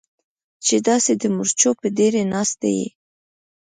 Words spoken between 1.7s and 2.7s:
په ډېرۍ ناسته